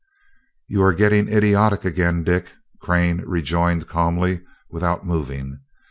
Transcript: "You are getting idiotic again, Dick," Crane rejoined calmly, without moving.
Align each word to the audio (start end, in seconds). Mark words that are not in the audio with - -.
"You 0.67 0.81
are 0.81 0.95
getting 0.95 1.29
idiotic 1.29 1.85
again, 1.85 2.23
Dick," 2.23 2.53
Crane 2.81 3.21
rejoined 3.23 3.87
calmly, 3.87 4.41
without 4.67 5.05
moving. 5.05 5.59